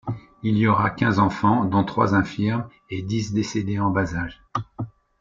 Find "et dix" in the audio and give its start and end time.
2.89-3.33